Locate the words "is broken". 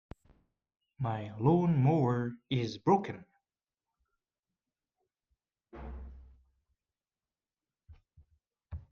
2.49-3.23